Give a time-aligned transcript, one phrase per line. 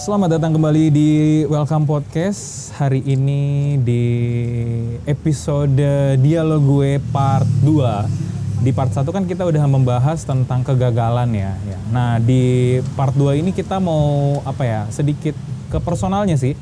[0.00, 1.10] Selamat datang kembali di
[1.44, 2.72] Welcome Podcast.
[2.80, 4.04] Hari ini di
[5.04, 5.76] episode
[6.16, 8.64] dialog gue part 2.
[8.64, 11.52] Di part 1 kan kita udah membahas tentang kegagalan ya.
[11.68, 11.78] ya.
[11.92, 14.80] Nah, di part 2 ini kita mau apa ya?
[14.88, 15.36] Sedikit
[15.68, 16.56] ke personalnya sih.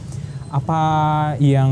[0.50, 0.82] Apa
[1.39, 1.70] yang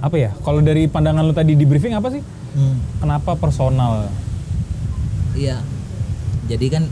[0.00, 0.32] apa ya?
[0.40, 2.24] Kalau dari pandangan lu tadi di briefing apa sih?
[2.56, 4.08] Hmm, Kenapa personal?
[5.36, 5.60] iya.
[6.48, 6.88] Jadi kan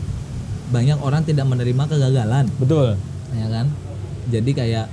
[0.73, 2.97] banyak orang tidak menerima kegagalan, Betul.
[3.31, 3.69] ya kan?
[4.27, 4.85] Jadi kayak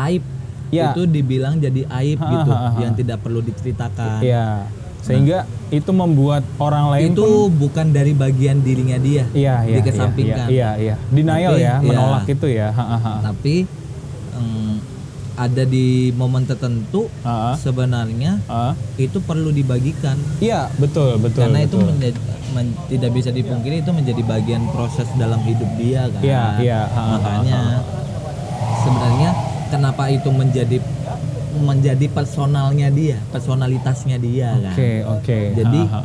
[0.00, 0.24] aib
[0.72, 0.90] Ya.
[0.90, 2.78] itu dibilang jadi aib Ha, gitu, ha, ha, ha.
[2.82, 4.18] yang tidak perlu diceritakan.
[4.24, 4.66] Iya.
[5.04, 10.48] Sehingga itu membuat orang lain Itu pun bukan dari bagian dirinya dia, Iya, iya, dikesampingkan.
[10.50, 10.94] Iya, iya, iya.
[11.12, 11.84] Denial Tapi, ya, iya.
[11.84, 12.68] menolak itu ya.
[12.72, 13.12] Ha, ha, ha.
[13.22, 13.54] Tapi
[15.36, 17.54] ada di momen tertentu ha.
[17.54, 18.78] sebenarnya Ha.
[18.96, 21.44] itu perlu dibagikan Iya, betul, betul.
[21.44, 21.88] karena itu betul.
[21.90, 22.18] menjadi
[22.50, 26.80] men- tidak bisa dipungkiri itu menjadi bagian proses dalam hidup dia kan Iya, iya.
[26.86, 27.60] Ha, makanya
[28.80, 29.30] sebenarnya
[29.68, 30.78] kenapa itu menjadi
[31.56, 35.38] menjadi personalnya dia personalitasnya dia kan Oke, oke.
[35.56, 36.00] Jadi, ha.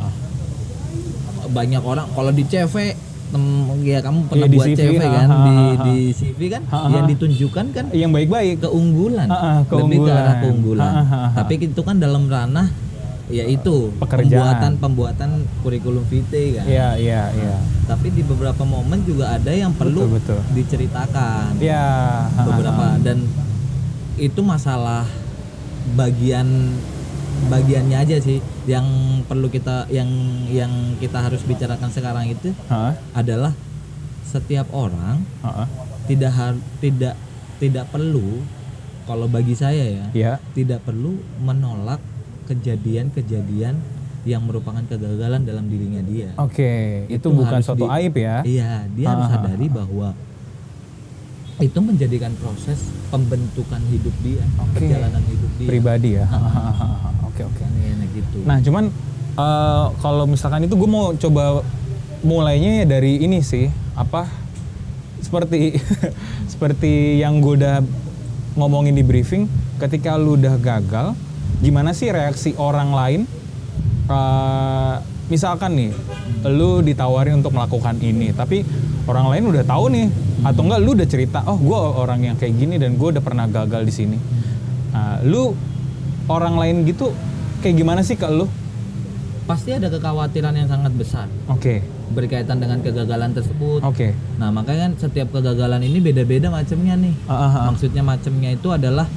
[1.48, 2.94] banyak orang kalau di CV
[3.30, 5.84] tem- ya kamu pernah Iya, di buat CV, CV, kan ha, di ha, ha.
[5.86, 6.88] di CV kan Ha, ha.
[6.90, 8.56] yang ditunjukkan kan yang baik-baik.
[8.60, 10.16] keunggulan, Ha, ha, lebih ke keunggulan.
[10.16, 10.90] arah keunggulan.
[10.90, 11.30] Ha, ha, ha.
[11.36, 12.68] Tapi itu kan dalam ranah
[13.30, 14.26] yaitu Pekerjaan.
[14.26, 15.30] pembuatan pembuatan
[15.62, 16.64] kurikulum vitae kan.
[16.66, 17.56] Iya, iya, iya.
[17.86, 20.40] Tapi di beberapa momen juga ada yang perlu Betul, betul.
[20.52, 21.86] diceritakan Iya.
[22.26, 22.98] ha, ha, beberapa ha.
[22.98, 23.22] dan
[24.16, 25.06] itu masalah
[25.92, 26.74] bagian
[27.46, 28.84] bagiannya aja sih yang
[29.24, 30.10] perlu kita yang
[30.46, 33.56] yang kita harus bicarakan sekarang itu Ha, adalah
[34.22, 35.64] setiap orang ha, ha.
[36.04, 37.14] tidak har- tidak
[37.56, 38.44] tidak perlu
[39.04, 40.32] kalau bagi saya ya Iya.
[40.52, 41.98] tidak perlu menolak
[42.46, 43.78] kejadian-kejadian
[44.22, 46.36] yang merupakan kegagalan dalam dirinya dia.
[46.36, 48.36] Oke, itu, Itu bukan harus suatu di- aib ya.
[48.44, 50.08] Iya, dia harus Ah, ah, sadari bahwa
[51.60, 52.80] itu menjadikan proses
[53.12, 54.80] pembentukan hidup dia, Oke.
[54.80, 55.68] perjalanan hidup dia.
[55.68, 56.24] Pribadi ya.
[56.24, 56.38] Ha.
[57.30, 57.60] Oke, oke.
[57.62, 58.38] Kan enak gitu.
[58.44, 58.84] Nah, cuman
[59.38, 61.64] eh, kalau misalkan itu gue mau coba
[62.20, 64.28] mulainya ya dari ini sih, apa
[65.20, 65.76] seperti
[66.52, 67.80] seperti yang gue udah
[68.56, 69.46] ngomongin di briefing,
[69.80, 71.16] ketika lu udah gagal,
[71.64, 73.20] gimana sih reaksi orang lain?
[74.10, 74.96] Eh,
[75.30, 75.90] misalkan nih,
[76.44, 78.66] lu ditawarin untuk melakukan ini, tapi
[79.06, 80.06] orang lain udah tahu nih,
[80.42, 83.46] atau enggak lu udah cerita, oh gue orang yang kayak gini dan gue udah pernah
[83.46, 84.18] gagal di sini.
[84.90, 85.54] Nah, lu
[86.26, 87.14] orang lain gitu
[87.60, 88.50] kayak gimana sih ke lu?
[89.46, 91.82] Pasti ada kekhawatiran yang sangat besar Oke,
[92.14, 93.82] berkaitan dengan kegagalan tersebut.
[93.82, 94.14] oke.
[94.38, 97.14] Nah, makanya kan setiap kegagalan ini beda-beda macamnya nih.
[97.26, 97.62] Ah, ah, ah.
[97.74, 99.10] Maksudnya macamnya itu adalah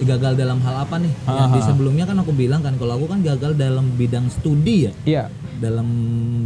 [0.00, 1.10] gagal dalam hal apa nih?
[1.26, 4.86] Ah, Yang di sebelumnya kan aku bilang kan kalau aku kan gagal dalam bidang studi
[4.86, 5.24] ya, Iya.
[5.60, 5.86] Dalam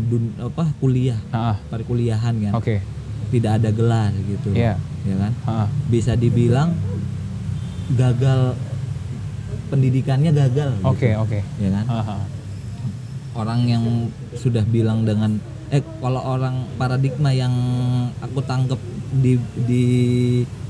[0.05, 1.57] dun- apa kuliah, Ah, ah.
[1.69, 2.53] perkuliahan kan.
[2.53, 2.83] Oke.
[3.31, 4.51] Tidak ada gelar gitu.
[4.53, 4.75] Iya.
[5.05, 5.33] Ya kan?
[5.45, 5.67] Ah.
[5.87, 6.75] Bisa dibilang
[7.91, 8.59] gagal
[9.67, 10.71] pendidikannya gagal.
[10.77, 10.87] gitu.
[10.87, 11.39] Oke, oke.
[11.59, 11.85] Ya kan?
[11.87, 12.23] Ah.
[13.35, 13.83] Orang yang
[14.33, 15.39] sudah bilang dengan
[15.69, 17.51] eh kalau orang paradigma yang
[18.21, 18.79] aku tangkap
[19.13, 19.85] di di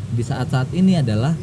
[0.08, 1.36] di saat-saat ini adalah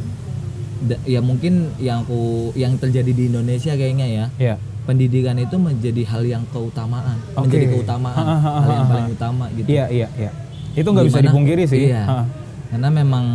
[0.81, 4.55] da- ya mungkin yang aku yang terjadi di Indonesia kayaknya ya Iya.
[4.81, 7.45] Pendidikan itu menjadi hal yang keutamaan Oke.
[7.47, 8.91] menjadi keutamaan Ha, ha, ha, hal yang ha, ha.
[8.91, 10.31] paling utama gitu Iya, iya, iya.
[10.71, 11.91] Itu nggak bisa dipungkiri sih.
[11.91, 12.25] Iya.
[12.71, 13.25] Karena memang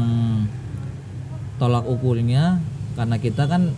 [1.56, 2.60] tolak ukurnya
[2.96, 3.72] karena kita kan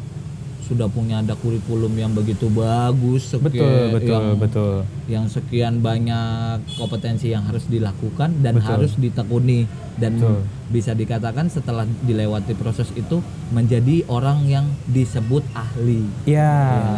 [0.60, 4.74] sudah punya ada kurikulum yang begitu bagus sekian Betul, betul, yang, betul.
[5.06, 8.68] yang sekian banyak kompetensi yang harus dilakukan dan Betul.
[8.68, 9.64] harus ditekuni
[9.94, 10.44] dan Betul.
[10.68, 16.52] bisa dikatakan setelah dilewati proses itu menjadi orang yang disebut ahli Iya,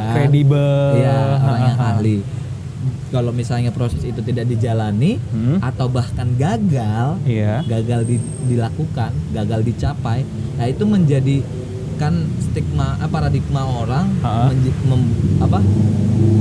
[0.09, 0.15] kan?
[0.17, 0.99] kredibel.
[0.99, 1.95] ya orang yang Ah, ah, ah.
[1.95, 2.17] ahli
[3.11, 5.59] kalau misalnya proses itu tidak dijalani Hmm.
[5.61, 7.61] atau bahkan gagal Iya.
[7.67, 10.23] gagal di- dilakukan, gagal dicapai,
[10.55, 11.43] nah itu menjadi
[12.01, 14.09] kan stigma eh, paradigma orang
[14.83, 15.61] mem- apa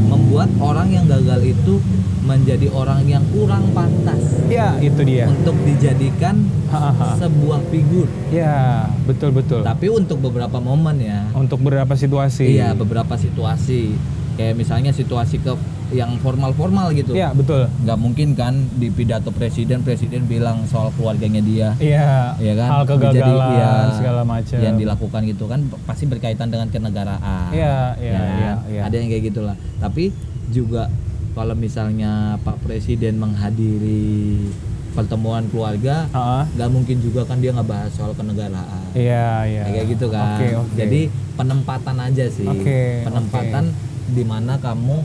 [0.07, 1.83] membuat orang yang gagal itu
[2.21, 5.25] menjadi orang yang kurang pantas Iya, itu dia.
[5.25, 8.05] untuk dijadikan Ha, ha, sebuah figur.
[8.29, 9.65] Iya, betul betul.
[9.65, 12.45] Tapi untuk beberapa momen ya, Untuk beberapa situasi.
[12.47, 13.97] iya beberapa situasi
[14.39, 15.51] kayak misalnya situasi ke
[15.91, 17.11] yang formal-formal gitu.
[17.11, 17.67] Iya, betul.
[17.83, 22.39] nggak mungkin kan di pidato presiden presiden bilang soal keluarganya dia Iya.
[22.39, 24.57] ya kan Hal kegagalan Jadi, ya, segala macam.
[24.61, 28.29] yang dilakukan gitu kan pasti berkaitan dengan kenegaraan Iya, iya, ya kan?
[28.31, 28.81] iya, iya.
[28.85, 30.13] ada yang kayak gitulah tapi
[30.47, 30.87] juga
[31.31, 34.45] kalau misalnya Pak Presiden menghadiri
[34.91, 36.05] pertemuan keluarga
[36.49, 39.63] nggak mungkin juga kan dia ngebahas soal kenegaraan Iya, iya.
[39.65, 40.73] kayak gitu kan Oke, oke.
[40.75, 41.01] jadi
[41.33, 43.88] penempatan aja sih Oke, penempatan di
[44.25, 45.01] mana kamu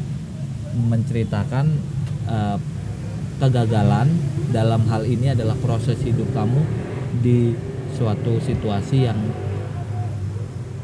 [0.90, 1.66] menceritakan
[2.28, 2.58] eh,
[3.38, 4.08] kegagalan
[4.50, 6.62] dalam hal ini adalah proses hidup kamu
[7.20, 7.54] di
[7.94, 9.18] suatu situasi yang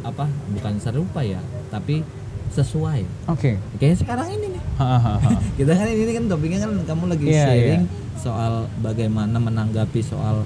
[0.01, 0.27] apa
[0.57, 2.03] bukan serupa ya tapi
[2.51, 3.31] sesuai.
[3.31, 3.63] Oke.
[3.79, 4.63] kayak sekarang ini nih.
[5.63, 7.85] Kita kan ini kan topiknya kan kamu lagi Iya, sharing
[8.19, 10.43] soal bagaimana menanggapi soal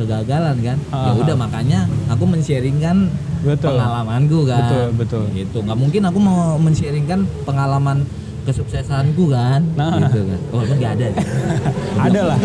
[0.00, 1.38] kegagalan kan ya Ah, udah ah.
[1.38, 2.96] makanya aku men-sharingkan
[3.40, 3.76] Betul.
[3.76, 5.24] pengalamanku kan Betul, betul.
[5.32, 8.08] gitu nggak mungkin aku mau men-sharingkan pengalaman
[8.40, 10.00] kesuksesanku kan Nah.
[10.00, 11.26] gitu kan walaupun nggak ada sih.
[12.08, 12.38] ada lah.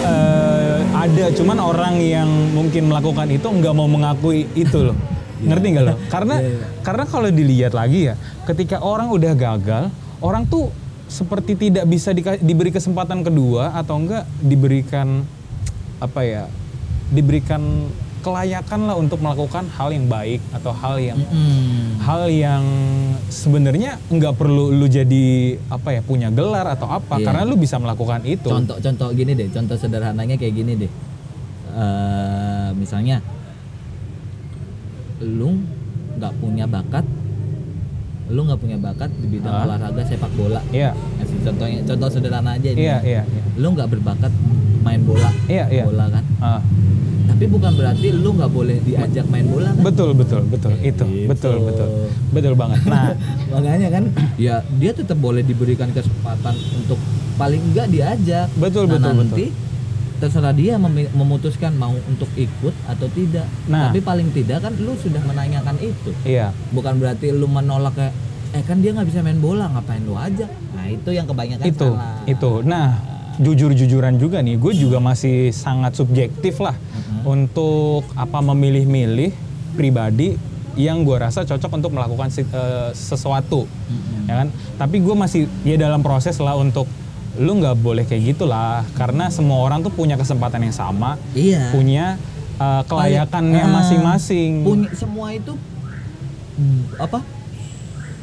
[0.00, 4.96] Eh, ada, cuman orang yang mungkin melakukan itu nggak mau mengakui itu loh.
[5.46, 5.94] Ngerti nggak lo?
[6.08, 6.66] Karena Iya, iya.
[6.80, 8.14] karena kalau dilihat lagi ya,
[8.44, 9.84] ketika orang udah gagal,
[10.18, 10.72] orang tuh
[11.06, 15.24] seperti tidak bisa dika- diberi kesempatan kedua atau enggak diberikan
[15.98, 16.44] apa ya?
[17.08, 22.02] Diberikan kelayakan lah untuk melakukan hal yang baik atau hal yang Mm-mm.
[22.02, 22.64] hal yang
[23.24, 25.24] sebenarnya nggak perlu lu jadi
[25.68, 27.24] apa ya punya gelar atau apa Iya.
[27.24, 28.44] karena lu bisa melakukan itu.
[28.44, 30.92] contoh-contoh gini deh contoh sederhananya kayak gini deh
[31.70, 33.22] Eh, misalnya
[35.20, 35.62] lu
[36.16, 37.06] nggak punya bakat
[38.28, 39.64] lu nggak punya bakat di bidang Ah.
[39.64, 43.42] olahraga sepak bola Iya, Kasih contohnya contoh sederhana aja ini iya, iya, iya.
[43.54, 44.32] lu nggak berbakat
[44.88, 45.30] main bola.
[45.46, 45.84] Iya, iya.
[45.84, 46.24] bola kan.
[46.40, 46.60] Ah,
[47.28, 49.84] tapi bukan berarti lu nggak boleh diajak main bola kan?
[49.84, 50.72] Betul, betul, betul.
[50.80, 51.28] Itu, Gitu.
[51.28, 51.88] betul, betul,
[52.32, 52.80] betul banget.
[52.84, 53.12] Nah,
[53.52, 54.04] makanya kan
[54.36, 56.96] ya dia tetap boleh diberikan kesempatan untuk
[57.36, 58.48] paling enggak diajak.
[58.56, 59.46] Betul, nah, betul, nanti
[60.18, 63.46] terserah dia memi- memutuskan mau untuk ikut atau tidak.
[63.70, 63.86] Nah.
[63.86, 66.10] tapi paling tidak kan lu sudah menanyakan itu.
[66.24, 68.14] Iya, bukan berarti lu menolak kayak
[68.48, 70.48] eh kan dia nggak bisa main bola ngapain lu ajak?
[70.72, 72.18] Nah itu yang kebanyakan itu, salah.
[72.24, 72.52] itu.
[72.64, 72.88] Nah,
[73.38, 76.74] jujur-jujuran juga nih, gue juga masih sangat subjektif lah
[77.22, 79.30] untuk apa memilih-milih
[79.72, 80.34] pribadi
[80.74, 83.66] yang gue rasa cocok untuk melakukan si- eh, sesuatu.
[83.66, 84.26] Mm-mm.
[84.26, 84.48] ya kan?
[84.76, 86.86] Tapi gue masih ya dalam proses lah untuk
[87.34, 88.82] lu nggak boleh kayak gitulah.
[88.92, 91.70] Karena semua orang tuh punya kesempatan yang sama iya.
[91.70, 92.14] punya
[92.58, 94.50] uh, kelayakannya Ah, masing-masing.
[94.62, 95.54] punya semua itu
[96.96, 97.22] apa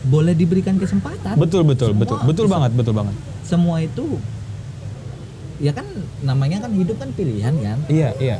[0.06, 1.36] boleh diberikan kesempatan.
[1.36, 2.18] Betul betul Semua- betul.
[2.24, 3.16] Betul banget betul banget.
[3.42, 4.20] Semua itu
[5.60, 5.86] ya kan
[6.22, 7.80] namanya kan hidup kan pilihan kan?
[7.88, 8.38] Iya iya.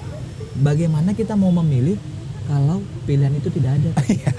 [0.56, 2.00] Bagaimana kita mau memilih
[2.46, 2.78] kalau
[3.10, 3.90] pilihan itu tidak ada?
[4.16, 4.34] Iya.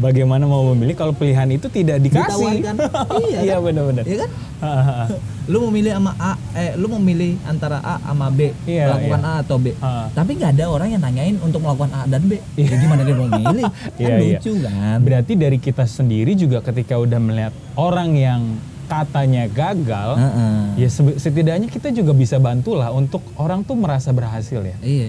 [0.00, 2.62] bagaimana mau memilih kalau pilihan itu tidak dikasih?
[2.62, 2.76] Ditawarkan.
[3.28, 3.64] Iya iya kan?
[3.64, 4.04] benar-benar.
[4.04, 4.30] Ya kan?
[5.52, 9.22] Lu mau milih sama A eh lu mau milih antara A sama B Iya, melakukan
[9.24, 9.72] A atau B.
[9.80, 10.12] Ah.
[10.12, 12.36] tapi nggak ada orang yang nanyain untuk melakukan A dan B.
[12.52, 13.64] Ya gimana dia mau milih?
[13.64, 14.36] Kan Iya, iya.
[14.36, 14.98] lucu kan?
[15.00, 18.40] Berarti dari kita sendiri juga ketika udah melihat orang yang
[18.88, 20.56] katanya gagal Heeh.
[20.78, 25.08] ya sebe- setidaknya kita juga bisa bantulah untuk orang tuh merasa berhasil ya iya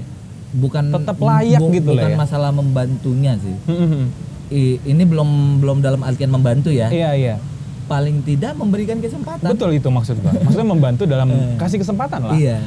[0.52, 2.18] bukan Tetap layak gitu lah bukan ya.
[2.18, 3.56] masalah membantunya sih
[4.50, 5.30] I- ini belum
[5.60, 7.36] belum dalam artian membantu ya Iya iya.
[7.86, 10.34] paling tidak memberikan kesempatan Betul itu maksud gua.
[10.36, 11.30] Maksudnya membantu dalam
[11.62, 12.34] kasih kesempatan lah.
[12.34, 12.58] iya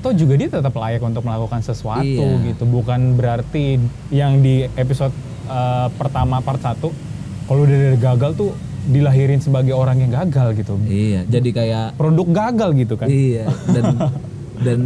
[0.00, 2.46] Toh juga dia tetap layak untuk melakukan sesuatu Iya.
[2.48, 2.64] gitu.
[2.64, 3.76] Bukan berarti
[4.08, 5.12] yang di episode
[5.44, 6.78] eh, pertama part 1
[7.44, 8.50] kalau udah gagal tuh
[8.88, 10.74] dilahirin sebagai orang yang gagal gitu.
[10.88, 13.08] iya jadi kayak Produk gagal gitu kan.
[13.12, 13.84] iya dan
[14.66, 14.80] dan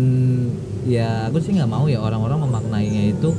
[0.86, 3.30] ya aku sih nggak mau ya orang-orang memaknainya itu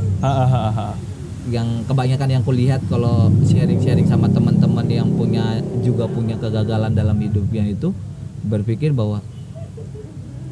[1.46, 7.70] yang kebanyakan yang kulihat kalau sharing-sharing sama teman-teman yang punya juga punya kegagalan dalam hidupnya
[7.70, 7.94] itu
[8.46, 9.22] berpikir bahwa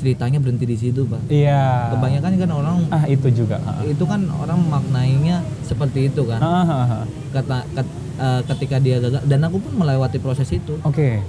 [0.03, 1.87] ceritanya berhenti di situ pak Iya.
[1.89, 3.55] kebanyakan kan orang Ah itu juga.
[3.57, 3.79] Ha.
[3.81, 7.07] itu kan orang memaknainya seperti itu kan Hahaha.
[7.31, 11.23] kata ket- eh, ketika dia gagal dan aku pun melewati proses itu Oke.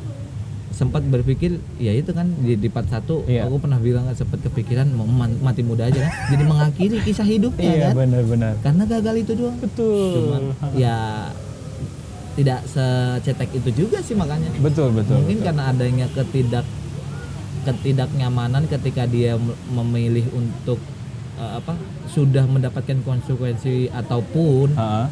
[0.68, 3.46] sempat berpikir ya itu kan di, di part satu Iya.
[3.46, 5.06] aku pernah bilang sempat kepikiran mau
[5.38, 8.52] mati muda aja kan jadi mengakhiri kisah hidupnya Iya kan benar-benar.
[8.60, 10.10] karena gagal itu doang Betul.
[10.18, 10.42] cuman
[10.74, 11.30] ya
[12.34, 15.22] tidak secetek itu juga sih makanya Betul betul.
[15.22, 15.46] mungkin betul.
[15.46, 16.66] karena adanya ketidak
[17.64, 19.34] ketidaknyamanan ketika dia
[19.68, 20.78] memilih untuk
[21.34, 21.74] eh, apa
[22.06, 25.08] sudah mendapatkan konsekuensi ataupun Ha-ha.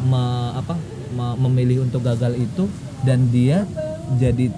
[0.00, 0.74] me- apa
[1.10, 2.70] me- memilih untuk gagal itu
[3.02, 3.66] dan dia
[4.14, 4.48] jadi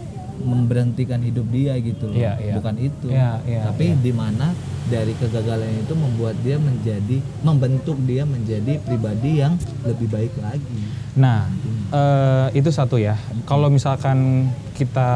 [0.41, 2.55] memberhentikan hidup dia gitu loh Iya, iya.
[2.57, 3.97] bukan itu Iya, iya, tapi iya.
[3.99, 4.57] di mana
[4.89, 11.51] dari kegagalan itu membuat dia menjadi membentuk dia menjadi pribadi yang lebih baik lagi Nah,
[11.91, 13.19] eh, itu satu ya.
[13.49, 14.47] Kalau misalkan
[14.79, 15.11] kita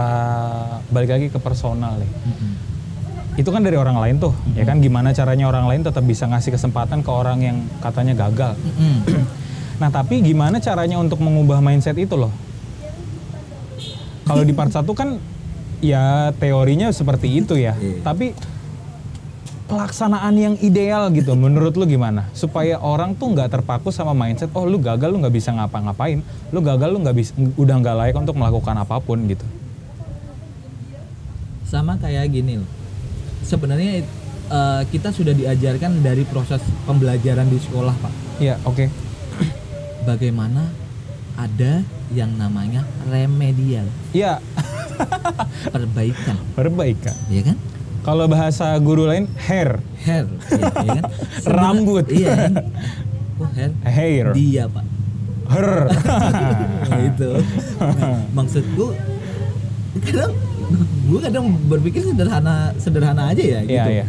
[0.91, 2.11] balik lagi ke personal nih,
[3.39, 4.83] itu kan dari orang lain tuh, ya kan?
[4.83, 8.59] Gimana caranya orang lain tetap bisa ngasih kesempatan ke orang yang katanya gagal.
[8.59, 8.97] Mm-mm.
[9.75, 12.31] Nah, tapi gimana caranya untuk mengubah mindset itu loh?
[14.25, 15.21] Kalau di part 1 kan
[15.85, 17.77] ya teorinya seperti itu ya.
[17.77, 18.01] Iya.
[18.01, 18.33] Tapi
[19.65, 22.29] pelaksanaan yang ideal gitu menurut lu gimana?
[22.33, 26.61] Supaya orang tuh nggak terpaku sama mindset oh lu gagal lu nggak bisa ngapa-ngapain, lu
[26.61, 29.45] gagal lu nggak bisa udah nggak layak untuk melakukan apa pun gitu.
[31.65, 32.71] sama kayak gini loh
[33.43, 34.05] sebenarnya
[34.47, 38.87] eh, kita sudah diajarkan dari proses pembelajaran di sekolah pak Iya, oke.
[40.09, 40.71] bagaimana
[41.35, 41.83] ada
[42.15, 44.39] yang namanya remedial Iya,
[45.67, 47.17] perbaikan perbaikan.
[47.27, 47.57] ya kan
[48.05, 51.05] Kalau bahasa guru lain hair, hair ya, ya kan?
[51.57, 52.05] Rambut.
[52.07, 52.53] iya kan?
[53.35, 53.71] Oh hair.
[53.83, 54.85] Hair, dia pak.
[55.45, 55.69] Her.
[55.89, 57.31] nah, itu
[57.77, 58.93] Nah, maksudku
[60.01, 60.33] kadang
[61.05, 63.73] gue kadang berpikir sederhana sederhana aja ya gitu.
[63.73, 64.07] Iya, iya.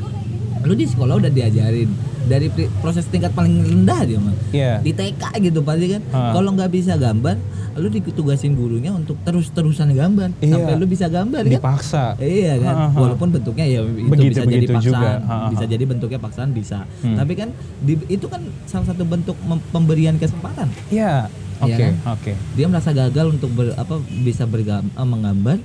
[0.63, 1.87] lu di sekolah udah diajarin.
[2.25, 2.49] Dari
[2.81, 4.81] proses tingkat paling rendah dia mah Iya.
[4.81, 6.01] di TK gitu pasti kan.
[6.09, 6.33] Ah.
[6.33, 7.37] kalau nggak bisa gambar
[7.75, 10.55] lu ditugasin gurunya untuk terus terusan gambar Iya.
[10.55, 12.03] sampai lu bisa gambar kan Dipaksa.
[12.17, 12.85] Iya kan, ha.
[12.93, 15.11] walaupun bentuknya ya itu Begitu- bisa jadi begitu paksaan, juga.
[15.21, 15.35] Ha.
[15.49, 16.79] bisa jadi bentuknya paksaan bisa.
[16.99, 17.15] Hmm.
[17.15, 19.35] Tapi kan di- itu kan salah satu bentuk
[19.69, 20.71] pemberian kesempatan.
[20.87, 21.27] Iya.
[21.57, 21.93] Oke, Iya kan?
[22.13, 22.31] oke.
[22.53, 25.57] Dia merasa gagal untuk ber- apa bisa bergam, eh, menggambar,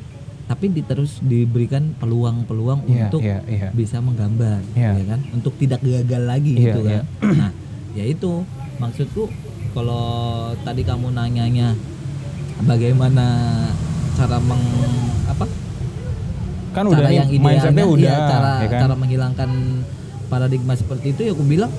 [0.47, 3.69] tapi di- terus diberikan peluang-peluang Iya, untuk iya, iya.
[3.71, 4.91] bisa menggambar, Iya.
[4.97, 5.21] ya kan?
[5.33, 6.91] Untuk tidak gagal lagi Iya, gitu iya.
[6.93, 7.05] kan.
[7.33, 7.51] Nah,
[7.93, 8.43] ya itu
[8.77, 9.31] maksudku
[9.71, 10.07] kalau
[10.61, 11.75] tadi kamu nanyanya
[12.65, 13.27] bagaimana
[14.17, 14.65] cara meng
[15.27, 15.47] apa
[16.71, 18.81] Kan udah cara nih yang mindsetnya idealnya udah, iya, cara ya kan?
[18.87, 19.51] cara menghilangkan
[20.31, 21.73] paradigma seperti itu ya aku bilang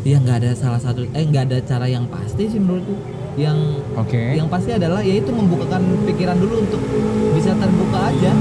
[0.00, 2.96] ya nggak ada salah satu eh nggak ada cara yang pasti sih menurutku
[3.36, 3.58] yang
[4.00, 4.32] Oke.
[4.34, 6.80] yang pasti adalah yaitu membukakan pikiran dulu untuk
[7.36, 8.32] bisa terbuka aja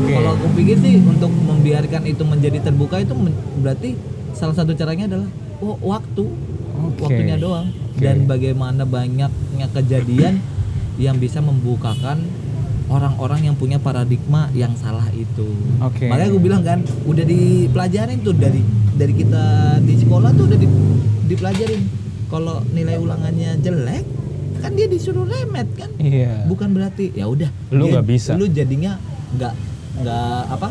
[0.00, 0.12] Oke.
[0.16, 4.00] kalau aku pikir sih untuk membiarkan itu menjadi terbuka itu men- berarti
[4.32, 5.28] salah satu caranya adalah
[5.60, 6.24] oh, waktu
[6.88, 7.04] Oke.
[7.04, 8.00] waktunya doang Oke.
[8.00, 10.40] dan bagaimana banyaknya kejadian
[11.00, 12.22] yang bisa membukakan
[12.86, 15.48] orang-orang yang punya paradigma yang salah itu.
[15.80, 16.06] Oke.
[16.06, 18.60] Makanya gue bilang kan, udah dipelajarin tuh dari
[18.94, 19.44] dari kita
[19.82, 20.68] di sekolah tuh udah di,
[21.32, 21.82] dipelajarin.
[22.28, 24.04] Kalau nilai ulangannya jelek,
[24.60, 25.90] kan dia disuruh remet kan.
[25.96, 26.44] Iya.
[26.48, 27.50] Bukan berarti ya udah.
[27.72, 28.36] Lu nggak bisa.
[28.36, 29.00] Lu jadinya
[29.36, 29.54] nggak
[30.04, 30.68] nggak apa?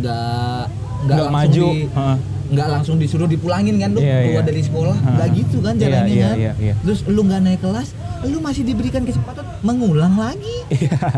[0.00, 0.62] Nggak
[1.06, 1.66] nggak maju.
[1.72, 2.35] di Heeh.
[2.48, 4.48] Nggak langsung disuruh dipulangin kan lu Iya, keluar iya.
[4.48, 6.74] dari sekolah nggak gitu kan Iya, caranya iya, kan iya, iya.
[6.78, 7.88] terus lu nggak naik kelas
[8.22, 10.56] lu masih diberikan kesempatan mengulang lagi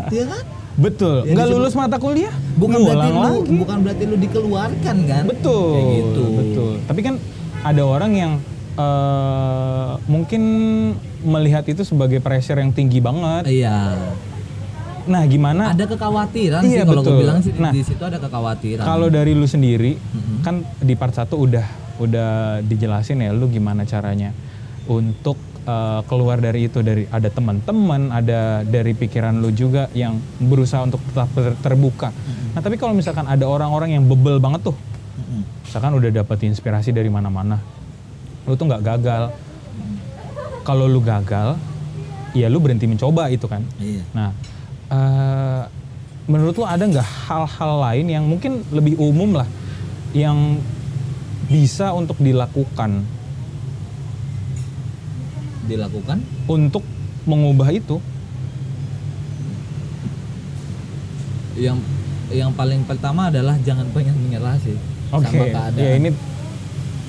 [0.09, 0.43] Iya kan
[0.75, 1.27] Betul.
[1.27, 2.31] Ya, Nggak lulus mata kuliah?
[2.55, 3.51] bukan berarti lu lagi.
[3.53, 5.69] bukan berarti lu dikeluarkan kan Betul.
[5.69, 6.71] kayak gitu Betul.
[6.85, 7.15] Tapi kan
[7.61, 8.31] ada orang yang
[8.75, 10.41] eh, mungkin
[11.21, 13.43] melihat itu sebagai pressure yang tinggi banget.
[13.45, 13.91] iya
[15.09, 18.17] Nah, gimana ada kekhawatiran Iya, sih kalau gue bilang sih di- Nah, di situ ada
[18.17, 20.39] kekhawatiran kalau dari lu sendiri Mm-mm.
[20.41, 21.65] kan di part 1 udah
[21.97, 22.29] udah
[22.61, 24.31] dijelasin ya lu gimana caranya
[24.85, 30.81] untuk eh, keluar dari itu dari ada teman-teman, ada dari pikiran lu juga yang berusaha
[30.81, 32.09] untuk tetap ter- terbuka.
[32.49, 34.77] Nah, tapi kalau misalkan ada orang-orang yang bebel banget tuh,
[35.61, 37.61] misalkan udah dapet inspirasi dari mana-mana,
[38.43, 39.23] lu tuh nggak gagal.
[40.61, 41.57] Kalau lu gagal,
[42.31, 43.61] ya lu berhenti mencoba itu kan.
[43.79, 44.29] iya Nah,
[46.29, 49.49] menurut lu ada nggak hal-hal lain yang mungkin lebih umum lah
[50.13, 50.61] yang
[51.49, 53.01] bisa untuk dilakukan?
[55.65, 56.21] Dilakukan?
[56.45, 56.85] Untuk
[57.25, 57.97] mengubah itu?
[61.59, 61.77] yang
[62.31, 64.77] yang paling pertama adalah jangan pengen menyerah sih.
[65.11, 65.81] Oke, sama keadaan.
[65.81, 66.09] ya ini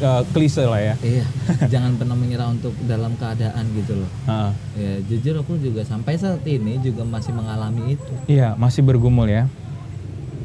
[0.00, 0.95] eh, klise lah ya.
[1.00, 1.25] iya
[1.73, 4.50] jangan pernah menyerah untuk dalam keadaan gitu loh Heeh.
[4.75, 9.45] ya jujur aku juga sampai saat ini juga masih mengalami itu Iya, masih bergumul ya.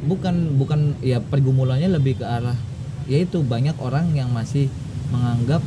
[0.02, 2.54] bukan bukan ya pergumulannya lebih ke arah
[3.04, 4.70] yaitu banyak orang yang masih
[5.08, 5.62] menganggap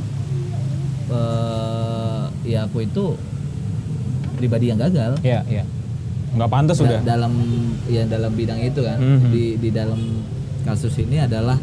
[1.09, 3.17] eh ya aku itu
[4.35, 5.63] pribadi yang gagal Iya, iya.
[6.29, 6.99] Nggak pantas Da- sudah.
[7.01, 7.33] dalam
[7.85, 9.29] ya dalam bidang itu kan Mhm.
[9.29, 9.97] di di dalam
[10.61, 11.57] kasus ini adalah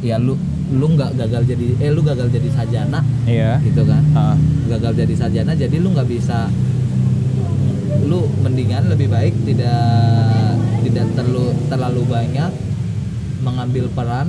[0.00, 0.34] ya lu
[0.70, 3.56] lu nggak gagal jadi eh lu gagal jadi sarjana Iya.
[3.62, 4.36] gitu kan Heeh.
[4.68, 6.52] gagal jadi sarjana jadi lu nggak bisa
[8.04, 12.50] lu mendingan lebih baik tidak tidak terlalu terlalu banyak
[13.38, 14.28] mengambil peran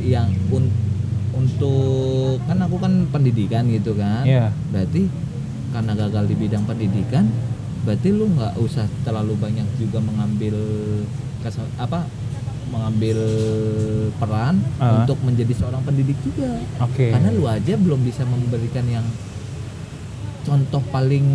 [0.00, 0.72] yang un-
[1.32, 4.52] untuk kan aku kan pendidikan gitu kan Iya.
[4.68, 5.08] berarti
[5.70, 7.24] karena gagal di bidang pendidikan
[7.80, 10.56] berarti lu nggak usah terlalu banyak juga mengambil
[11.40, 12.04] kes- apa
[12.70, 13.18] mengambil
[14.16, 15.02] peran Ah.
[15.02, 17.10] untuk menjadi seorang pendidik juga Oke.
[17.10, 19.04] karena lu aja belum bisa memberikan yang
[20.40, 21.26] contoh paling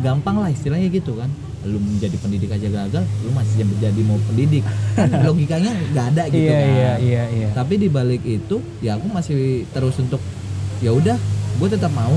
[0.00, 4.64] gampang lah istilahnya gitu kan lu menjadi pendidik aja gagal lu masih jadi mau pendidik
[4.96, 7.48] kan logikanya nggak ada gitu Iya, kan iya, iya, iya.
[7.52, 9.38] tapi di balik itu ya aku masih
[9.70, 10.18] terus untuk
[10.80, 11.20] ya udah
[11.60, 12.16] gue tetap mau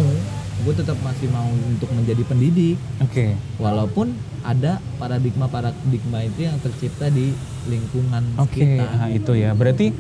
[0.64, 3.36] gue tetap masih mau untuk menjadi pendidik Oke.
[3.60, 8.86] walaupun ada paradigma paradigma itu yang tercipta di lingkungan Oke, kita.
[8.86, 9.52] nah itu ya.
[9.52, 9.92] Berarti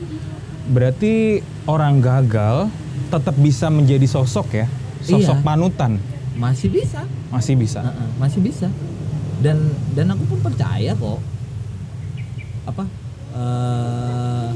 [0.66, 1.14] berarti
[1.66, 2.68] orang gagal
[3.08, 4.68] tetap bisa menjadi sosok ya,
[5.00, 5.46] sosok Iya.
[5.46, 5.92] panutan?
[6.34, 7.06] Masih bisa.
[7.30, 7.80] Masih bisa.
[7.82, 8.68] Heeh, masih bisa.
[9.40, 9.58] Dan
[9.94, 11.20] dan aku pun percaya kok.
[12.64, 12.84] Apa
[13.34, 14.48] eh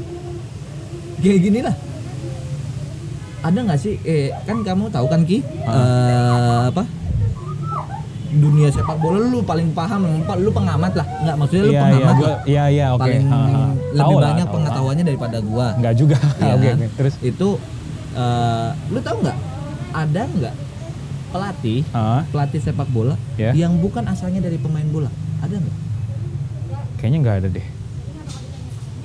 [1.18, 1.76] kayak gini lah.
[3.38, 3.94] Ada nggak sih?
[4.02, 5.38] Eh kan kamu tahu kan ki?
[5.44, 6.82] Eh, apa
[8.30, 10.04] dunia sepak bola lu paling paham
[10.36, 13.00] lu pengamat lah nggak maksudnya lu Iya iya pengamat gua lah iya iya oke.
[13.00, 13.62] paling Ha, ha.
[13.90, 14.54] lebih lah, banyak tahu.
[14.54, 16.16] pengetahuannya daripada gua Enggak juga.
[16.52, 16.76] Oke kan?
[16.76, 16.86] oke.
[16.94, 17.48] Terus itu
[18.14, 19.38] eh, lu tahu nggak
[19.90, 20.54] ada nggak
[21.28, 23.52] pelatih ah, pelatih sepak bola Ya.
[23.52, 25.08] yang bukan asalnya dari pemain bola
[25.38, 25.76] ada nggak
[26.96, 27.66] kayaknya nggak ada deh.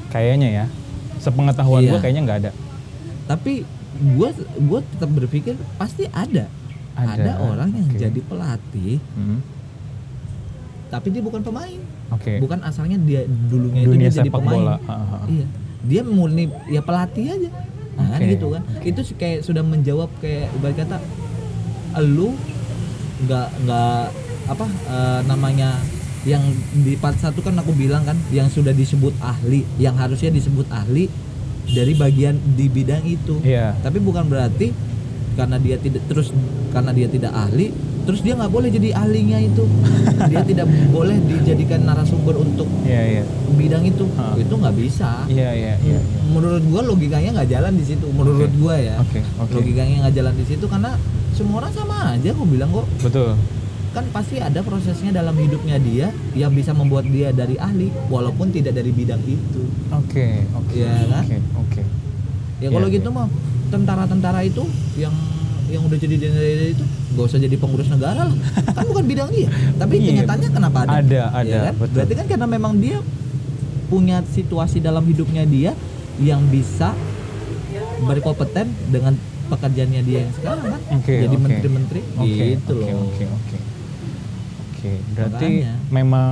[0.10, 0.66] Kayaknya ya.
[1.18, 1.90] Sepengetahuan Iya.
[1.90, 2.52] gua kayaknya nggak ada.
[3.24, 3.64] tapi
[4.12, 6.52] gua gua tetap berpikir pasti ada
[6.94, 7.98] Ada, orang yang oke.
[7.98, 9.40] jadi pelatih Hmm,
[10.88, 11.82] tapi dia bukan pemain
[12.12, 12.38] Oke.
[12.38, 14.76] bukan asalnya dia dulunya itu dia jadi pemain bola.
[14.80, 15.18] Ha, ha, ha.
[15.26, 15.46] iya
[15.82, 17.50] dia murni ya pelatih aja
[17.94, 20.98] nah, kan Oke, gitu kan itu sih kayak sudah menjawab kayak ibarat kata
[22.00, 22.38] lu
[23.22, 24.04] nggak nggak
[24.44, 25.70] apa eh, namanya
[26.24, 26.40] yang
[26.74, 31.10] di part satu kan aku bilang kan yang sudah disebut ahli yang harusnya disebut ahli
[31.66, 33.76] dari bagian di bidang itu Iya.
[33.80, 34.72] tapi bukan berarti
[35.34, 36.30] karena dia tidak terus
[36.70, 37.70] karena dia tidak ahli
[38.04, 39.64] terus dia nggak boleh jadi ahlinya itu
[40.32, 43.24] dia tidak boleh dijadikan narasumber untuk Iya iya.
[43.54, 44.36] bidang itu Ah.
[44.36, 45.96] itu nggak bisa Iya iya iya.
[45.96, 46.00] iya.
[46.28, 48.58] menurut gua logikanya nggak jalan di situ menurut Oke.
[48.58, 49.54] gua ya Oke oke.
[49.54, 50.92] logikanya nggak jalan di situ karena
[51.32, 53.34] semua orang sama aja aku bilang kok Betul.
[53.92, 58.76] kan pasti ada prosesnya dalam hidupnya dia yang bisa membuat dia dari ahli walaupun tidak
[58.76, 60.76] dari bidang itu Oke oke.
[60.76, 61.24] Iya kan?
[61.24, 61.82] Oke oke.
[62.60, 63.30] ya kalau Iya, gitu mah
[63.74, 64.62] tentara-tentara itu
[64.96, 65.10] yang
[65.66, 68.38] yang udah jadi jenderal itu gak usah jadi pengurus negara lah
[68.70, 70.08] kan bukan bidang dia tapi Iya.
[70.14, 71.74] kenyataannya kenapa ada Ada, Ya ada, kan?
[71.76, 71.96] betul.
[71.98, 72.98] berarti kan karena memang dia
[73.86, 75.72] punya situasi dalam hidupnya dia
[76.16, 76.94] yang bisa
[78.04, 83.26] berkompeten dengan pekerjaannya dia yang sekarang kan Oke, jadi menteri-menteri Oke, gitu oke, loh Oke,
[83.26, 83.58] oke.
[84.74, 85.74] Oke, berarti Makanya.
[85.90, 86.32] memang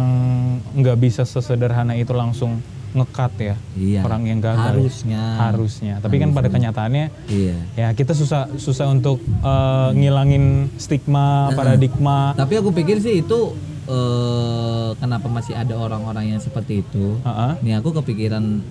[0.76, 2.60] nggak bisa sesederhana itu langsung
[2.92, 3.56] ngekat ya.
[3.76, 4.02] Iya.
[4.04, 4.76] Orang yang gagal.
[4.76, 5.24] harusnya.
[5.40, 5.94] Harusnya.
[6.04, 7.58] Tapi kan pada kenyataannya iya.
[7.76, 12.36] ya kita susah susah untuk eh, ngilangin stigma, paradigma.
[12.36, 13.56] tapi aku pikir sih itu
[13.88, 17.18] eh, kenapa masih ada orang-orang yang seperti itu?
[17.24, 18.62] Heeh, nih aku kepikiran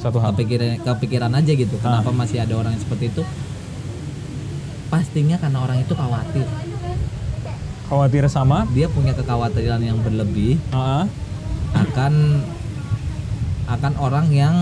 [0.00, 0.32] satu hal.
[0.32, 1.76] kepikiran kepikiran aja gitu.
[1.80, 3.22] Kenapa masih ada orang yang seperti itu?
[4.90, 6.46] Pastinya karena orang itu khawatir.
[7.90, 8.70] Khawatir sama.
[8.70, 10.62] dia punya kekhawatiran yang berlebih.
[10.70, 11.04] Heeh,
[11.74, 12.12] akan
[13.70, 14.54] akan orang yang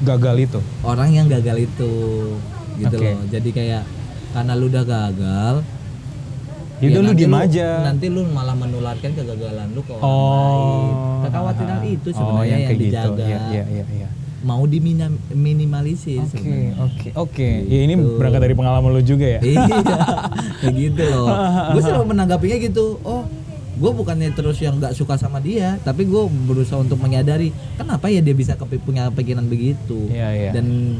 [0.00, 0.60] gagal itu.
[0.82, 1.92] orang yang gagal itu
[2.76, 3.06] gitu Oke.
[3.08, 3.82] loh jadi kayak
[4.30, 5.54] karena lu udah gagal
[6.78, 7.82] Ya udah lu diem aja.
[7.84, 10.54] nanti lu malah menularkan kegagalan lu ke orang Oh.
[10.54, 10.94] lain
[11.24, 12.84] kekhawatiran itu Oh, sebenarnya yang, kayak gitu.
[12.84, 14.08] dijaga Iya, iya, iya, iya.
[14.40, 17.48] mau diminimalisir Oke, sebenarnya oke, oke.
[17.64, 18.14] Ya ini Gitu.
[18.14, 19.40] berangkat dari pengalaman lu juga ya.
[19.42, 19.66] iya
[20.60, 21.26] kayak gitu loh
[21.74, 23.26] gue selalu menanggapinya gitu oh
[23.78, 28.18] gue bukannya terus yang nggak suka sama dia tapi gue berusaha untuk menyadari kenapa ya
[28.18, 30.50] dia bisa kepi- punya pikiran begitu Iya, iya.
[30.50, 30.98] dan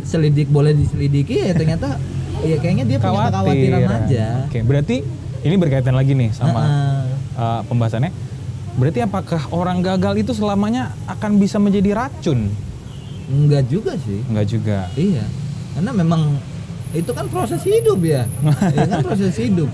[0.00, 1.98] selidik boleh diselidiki ya ternyata
[2.40, 4.96] ya kayaknya dia punya kekhawatiran aja Oke, berarti
[5.42, 7.02] ini berkaitan lagi nih sama Heeh.
[7.36, 8.10] uh, pembahasannya.
[8.74, 12.50] Berarti apakah orang gagal itu selamanya akan bisa menjadi racun?
[13.24, 14.78] enggak juga sih Enggak juga.
[14.94, 15.24] iya
[15.72, 16.36] karena memang
[16.92, 18.28] itu kan proses hidup ya
[18.76, 19.66] ya kan proses hidup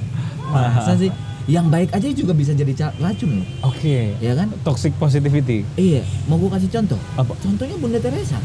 [0.47, 1.11] masa sih
[1.47, 4.13] yang baik aja juga bisa jadi racun loh Oke.
[4.19, 5.65] ya kan Toxic positivity.
[5.75, 7.33] iya mau gue kasih contoh Apa?
[7.39, 8.37] contohnya Bunda Teresa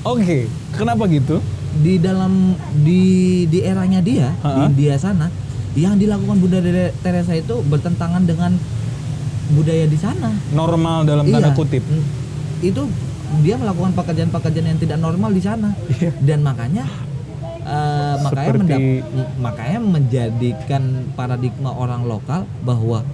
[0.00, 0.48] Oke.
[0.72, 1.38] Kenapa gitu?
[1.70, 3.02] di dalam di
[3.46, 4.66] di eranya dia Ha-ha.
[4.66, 5.30] di dia sana
[5.72, 6.58] yang dilakukan Bunda
[6.96, 8.58] Teresa itu bertentangan dengan
[9.50, 11.54] budaya di sana Normal dalam tanda Iya.
[11.54, 11.82] kutip.
[12.60, 12.90] Itu
[13.40, 16.10] dia melakukan pekerjaan-pekerjaan yang tidak normal di sana Iya.
[16.20, 16.82] dan makanya
[17.70, 19.06] eh, makanya mendap-
[19.38, 23.06] makanya menjadikan paradigma orang lokal bahwa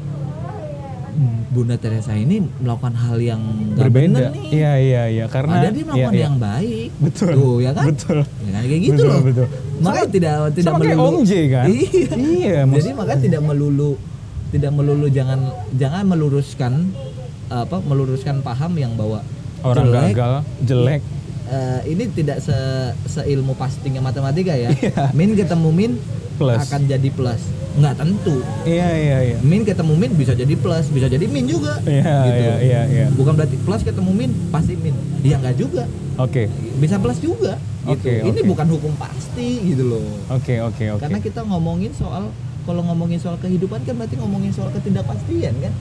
[1.48, 3.40] Bunda Teresa ini melakukan hal yang
[3.72, 4.28] bener Berbeda.
[4.28, 5.24] nih Iya, iya, iya.
[5.26, 6.26] Karena Padahal dia melakukan iya, iya.
[6.28, 7.30] yang baik Betul.
[7.32, 8.18] tuh ya kan Betul.
[8.20, 9.46] ya kan kayak gitu Betul, loh betul.
[9.78, 11.66] makanya tidak tidak Sama kayak melulu Om J kan?
[11.66, 13.90] iya Iya, jadi makanya tidak melulu
[14.46, 15.40] tidak melulu jangan
[15.72, 16.72] jangan meluruskan
[17.48, 19.24] apa meluruskan paham yang bahwa
[19.62, 21.02] orang jelek, gagal, jelek.
[21.46, 22.54] Eh, ini tidak se
[23.06, 24.70] seilmu pastinya matematika ya
[25.12, 25.92] min ketemu min
[26.36, 26.44] Iya.
[26.52, 26.68] Plus.
[26.68, 27.42] akan jadi plus
[27.76, 29.36] nggak tentu Iya, iya, iya.
[29.40, 33.06] min ketemu min bisa jadi plus bisa jadi min juga Iya, gitu iya, iya, iya.
[33.08, 34.92] bukan berarti plus ketemu min pasti min
[35.24, 36.52] ya nggak juga Oke.
[36.76, 37.56] bisa plus juga
[37.88, 38.48] gitu Oke, ini oke.
[38.48, 41.00] bukan hukum pasti gitu loh Oke, oke, oke.
[41.00, 42.28] karena kita ngomongin soal
[42.68, 45.72] kalau ngomongin soal kehidupan kan berarti ngomongin soal ketidakpastian kan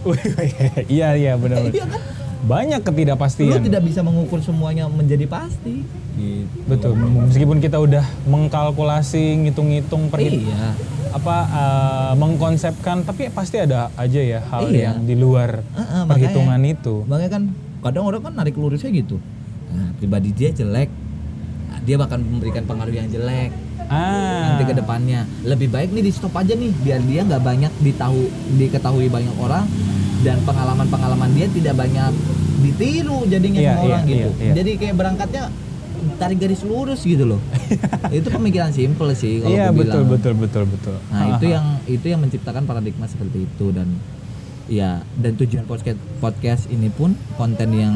[0.88, 1.67] iya, iya, benar.
[1.67, 1.99] iya kan
[2.46, 3.58] Banyak lu ketidakpastian.
[3.60, 5.82] tidak bisa mengukur semuanya menjadi pasti
[6.16, 6.94] gitu Betul.
[6.96, 10.74] Meskipun kita udah mengkalkulasi, ngitung-ngitung, perhit iya
[11.12, 14.92] apa eh, mengkonsepkan, tapi pasti ada aja ya hal Iya.
[14.92, 16.96] yang di luar Heeh, makanya- perhitungan itu.
[17.04, 17.44] makanya kan
[17.82, 19.16] kadang orang kan narik lurusnya gitu
[19.70, 20.92] nah, pribadi dia jelek
[21.66, 23.56] nah, dia bahkan memberikan pengaruh yang jelek
[23.86, 24.52] Ah.
[24.52, 28.22] nanti ke depannya lebih baik nih di stop aja nih biar dia nggak banyak ditahu
[28.58, 29.64] diketahui banyak orang
[30.20, 32.12] dan pengalaman-pengalaman dia tidak banyak
[32.65, 34.54] ditiru jadinya Iya, sama iya, orang gitu iya, iya.
[34.56, 35.43] jadi kayak berangkatnya
[36.15, 37.41] tarik garis lurus gitu loh
[38.17, 40.95] itu pemikiran simple sih kalau Iya aku betul bilang betul betul betul.
[41.08, 41.54] nah Ha, itu ha.
[41.54, 43.88] yang itu yang menciptakan paradigma seperti itu dan
[44.65, 47.93] ya dan tujuan podcast podcast ini pun konten yang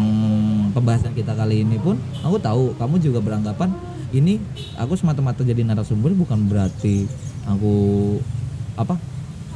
[0.69, 3.73] pembahasan kita kali ini pun aku tahu kamu juga beranggapan
[4.09, 4.37] ini
[4.75, 7.05] aku semata-mata jadi narasumber bukan berarti
[7.43, 7.73] aku
[8.75, 8.97] apa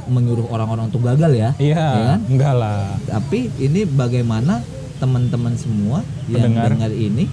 [0.04, 2.20] menyuruh orang-orang untuk gagal ya Iya, ya kan?
[2.28, 2.92] enggak lah.
[3.04, 4.60] tapi ini bagaimana
[5.04, 6.72] teman-teman semua yang Pendengar.
[6.72, 7.28] dengar ini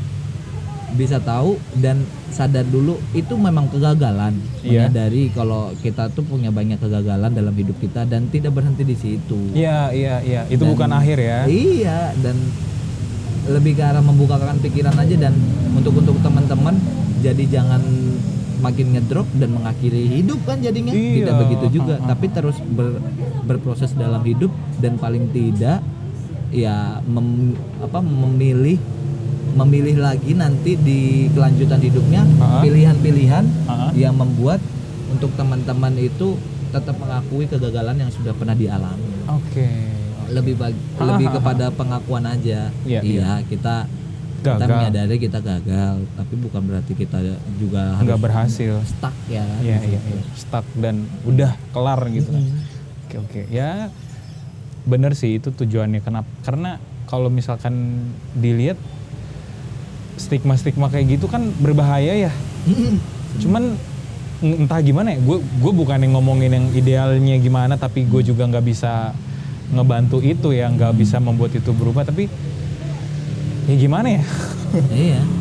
[0.92, 4.92] bisa tahu dan sadar dulu itu memang kegagalan Iya.
[4.92, 9.40] menyadari kalau kita tuh punya banyak kegagalan dalam hidup kita dan tidak berhenti di situ
[9.54, 10.42] Iya iya iya.
[10.46, 11.40] Itu Dan- bukan akhir ya.
[11.48, 12.36] iya dan
[13.48, 15.34] lebih ke arah membukakan pikiran aja dan
[15.74, 16.76] untuk untuk teman-teman
[17.20, 17.82] jadi jangan
[18.60, 21.24] makin ngedrop dan mengakhiri hidup kan jadinya Iya.
[21.24, 23.00] tidak begitu juga tapi terus ber-
[23.44, 25.80] berproses dalam hidup dan paling tidak
[26.52, 28.78] ya mem- apa memilih
[29.52, 32.60] memilih lagi nanti di kelanjutan hidupnya Ha.
[32.62, 33.92] pilihan-pilihan Ha.
[33.94, 34.60] yang membuat
[35.10, 36.40] untuk teman-teman itu
[36.72, 39.68] tetap mengakui kegagalan yang sudah pernah dialami Oke.
[40.30, 40.72] lebih Ha,
[41.06, 41.36] lebih ha, ha.
[41.38, 43.88] kepada pengakuan aja Iya, iya kita
[44.42, 44.74] kita Gagal.
[44.74, 47.20] menyadari kita gagal tapi bukan berarti kita
[47.56, 48.74] juga harus berhasil.
[48.82, 50.24] stuck ya Iya di iya iya.
[50.34, 52.32] Stuck dan udah kelar gitu.
[52.32, 52.50] Mm.
[53.06, 53.42] Oke oke.
[53.48, 53.94] Ya
[54.86, 56.30] bener sih itu tujuannya kenapa?
[56.42, 58.80] Karena kalau misalkan dilihat
[60.18, 62.32] stigma-stigma kayak gitu kan berbahaya ya.
[63.42, 63.78] Cuman
[64.42, 68.66] entah gimana ya, gue gue bukan yang ngomongin yang idealnya gimana, tapi gue juga nggak
[68.66, 69.14] bisa
[69.72, 72.06] ngebantu itu ya, nggak bisa membuat itu berubah.
[72.06, 72.30] Tapi
[73.70, 74.24] ya gimana ya?
[74.94, 75.41] iya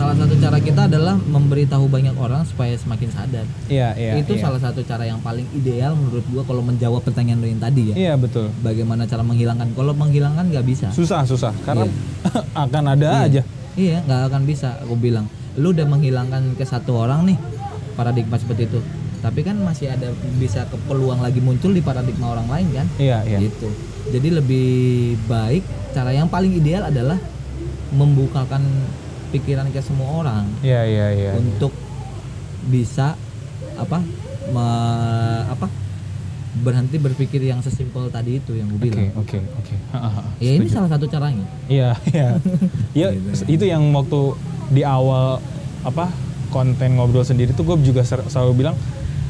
[0.00, 4.12] salah satu cara kita adalah memberitahu banyak orang supaya semakin sadar Iya iya.
[4.16, 4.40] itu iya.
[4.40, 7.94] salah satu cara yang paling ideal menurut gua kalau menjawab pertanyaan lo yang tadi ya
[7.94, 8.48] Iya betul.
[8.60, 11.84] bagaimana cara menghilangkan kalau menghilangkan nggak bisa Susah susah karena
[12.64, 13.26] akan ada Iya.
[13.28, 13.42] aja.
[13.70, 14.76] Iya, nggak akan bisa.
[14.82, 17.38] Aku bilang, lu udah menghilangkan ke satu orang nih
[17.94, 18.80] paradigma seperti itu.
[19.20, 22.86] Tapi kan masih ada bisa ke peluang lagi muncul di paradigma orang lain kan?
[22.98, 23.38] Iya iya.
[23.38, 23.68] Gitu.
[24.10, 24.68] Jadi lebih
[25.24, 27.16] baik cara yang paling ideal adalah
[27.94, 28.60] membukakan
[29.30, 31.30] pikiran ke semua orang Iya iya iya.
[31.34, 31.70] untuk
[32.62, 33.14] bisa
[33.74, 33.98] apa
[34.46, 35.66] me- apa
[36.52, 39.14] berhenti berpikir yang sesimpel tadi itu yang gue Oke bilang.
[39.16, 39.74] oke oke.
[39.92, 39.98] Ha.
[40.36, 41.46] Ya ini salah satu caranya.
[41.66, 42.28] Iya iya.
[42.98, 43.46] Ya Gitu.
[43.48, 44.34] itu yang waktu
[44.68, 45.38] di awal
[45.80, 46.10] apa
[46.48, 48.74] konten ngobrol sendiri tuh gue juga selalu bilang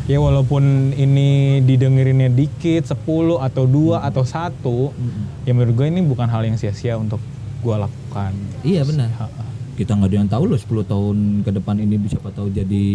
[0.07, 1.29] ya walaupun ini
[1.61, 2.97] didengerinnya dikit 10
[3.39, 5.45] atau dua atau satu Mm-mm.
[5.45, 7.21] ya menurut gue ini bukan hal yang sia-sia untuk
[7.61, 8.33] gue lakukan.
[8.63, 9.13] Iya benar.
[9.15, 9.45] Ha, ha.
[9.81, 12.87] Kita nggak ada yang tahu loh 10 tahun ke depan ini bisa tahu jadi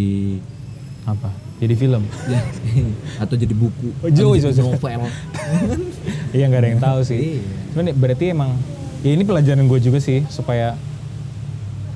[1.10, 1.34] Apa?
[1.58, 2.04] Jadi film.
[2.30, 2.42] ya,
[3.26, 5.10] atau jadi buku Oh, atau jadi novel
[6.38, 7.42] Iya nggak ada yang tahu sih.
[7.42, 7.42] Iya.
[7.74, 8.52] Cuman ya berarti emang
[9.02, 10.78] ya ini pelajaran gue juga sih supaya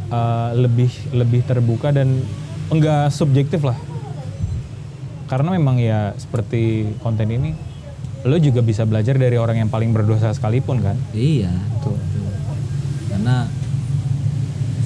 [0.09, 2.25] uh, lebih lebih terbuka dan
[2.73, 3.77] enggak subjektif lah.
[5.29, 7.53] Karena memang ya seperti konten ini
[8.25, 10.97] lo juga bisa belajar dari orang yang paling berdosa sekalipun kan.
[11.15, 11.95] iya Tuh.
[13.07, 13.47] karena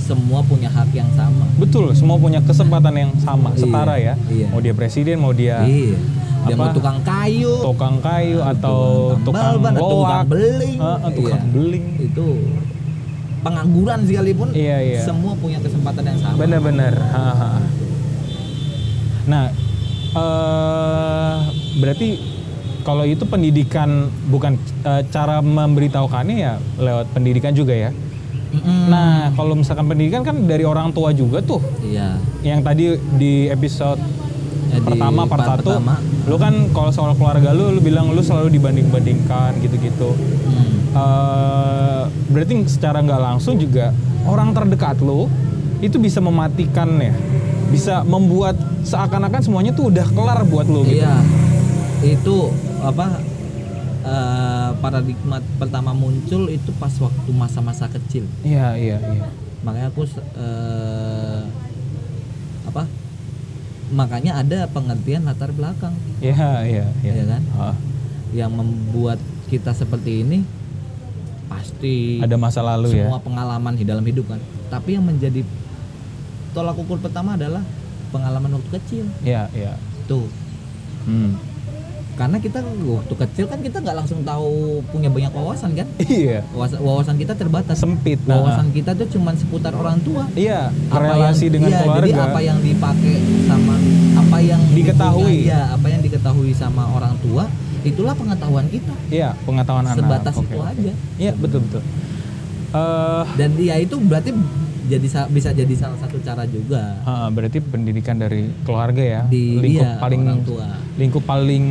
[0.04, 4.13] semua punya hak yang sama Betul, semua punya kesempatan yang sama, Iya, setara ya.
[4.28, 4.48] iya.
[4.52, 5.96] Mau dia presiden, mau dia iya
[6.44, 6.76] dia mau apa?
[6.76, 8.80] tukang kayu tukang kayu atau
[9.24, 11.52] tukang ban, atau tukang loak, beling ah, tukang Iya.
[11.56, 11.86] beling.
[12.04, 12.26] itu
[13.44, 15.02] pengangguran sekalipun Iya, iya.
[15.04, 17.48] semua punya kesempatan yang sama ha.
[19.24, 19.46] Nah,
[20.20, 21.36] eh
[21.80, 22.08] berarti
[22.84, 27.92] kalau itu pendidikan bukan eh, cara memberitahukannya ya lewat pendidikan juga ya.
[28.54, 28.86] Mm-mm.
[28.86, 31.58] Nah, kalau misalkan pendidikan kan dari orang tua juga tuh.
[31.82, 32.86] iya Yang tadi
[33.16, 33.98] di episode
[34.66, 36.02] Ya, di pertama part part satu, pertama.
[36.26, 40.18] lu kan kalau soal keluarga lu, lu bilang lu selalu dibanding-bandingkan gitu-gitu.
[40.18, 40.74] Hmm.
[40.89, 45.30] Eh, berarti secara nggak langsung juga orang terdekat lo
[45.78, 47.13] itu bisa mematikan ya
[47.70, 51.16] bisa membuat seakan-akan semuanya tuh udah kelar buat lo gitu Iya,
[52.02, 52.38] itu
[52.80, 53.22] apa
[54.04, 58.26] eh, paradigma pertama muncul itu pas waktu masa-masa kecil.
[58.42, 59.26] iya iya iya
[59.64, 60.04] Makanya aku
[60.36, 61.42] eh,
[62.64, 62.84] apa?
[63.90, 67.42] Makanya ada pengertian latar belakang iya iya iya Iya kan?
[67.54, 67.76] Ah,
[68.34, 70.42] yang membuat kita seperti ini
[71.46, 74.42] pasti ada masa lalu ya semua pengalaman di dalam hidup kan.
[74.68, 75.46] Tapi yang menjadi
[76.52, 77.62] tolak ukur pertama adalah
[78.10, 79.06] pengalaman waktu kecil.
[79.22, 79.74] iya iya
[80.06, 80.28] Tuh,
[81.04, 81.36] Hmm.
[82.13, 84.54] Karena kita waktu kecil kan kita nggak langsung tahu
[84.88, 86.45] punya banyak wawasan kan Iya.
[86.49, 88.21] wawasan, wawasan kita terbatas Sempit.
[88.23, 91.99] Nah, wawasan kita tuh cuman seputar orang tua Iya, Apa relasi yang- dengan iya, keluarga.
[91.99, 93.76] jadi apa yang dipakai sama
[94.15, 95.26] apa yang Diketahui.
[95.26, 97.49] dipunya- iya apa yang diketahui sama orang tua
[97.84, 99.97] itulah pengetahuan kita Iya, pengetahuan anak.
[99.99, 101.82] sebatas itu aja Iya, betul betul.
[102.69, 104.34] Eh, dan dia itu berarti
[104.84, 109.58] jadi sa- bisa jadi salah satu cara juga ah, berarti pendidikan dari keluarga ya, di
[109.58, 111.65] lingkup iya, paling orang tua lingkup paling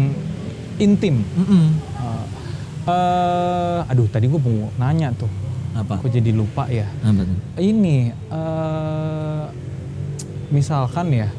[0.82, 1.22] intim.
[1.38, 1.66] Mm-mm.
[1.96, 2.24] Ah.
[2.82, 5.30] Eh, aduh, tadi gue mau nanya tuh,
[5.72, 6.90] apa aku jadi lupa ya.
[7.00, 9.44] apa tuh Ini, eh,
[10.50, 11.30] misalkan ya,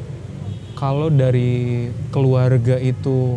[0.72, 3.36] kalau dari keluarga itu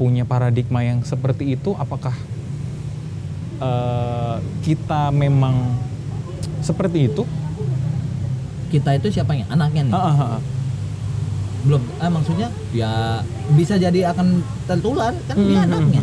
[0.00, 2.16] punya paradigma yang seperti itu, apakah
[3.60, 5.76] eh, kita memang
[6.64, 7.28] seperti itu?
[8.72, 10.40] kita itu siapanya anaknya nih Ah, ah, ah.
[11.62, 13.22] Belum eh, maksudnya ya
[13.52, 14.26] bisa jadi akan
[14.64, 16.02] tertular kan dia Hmm, anaknya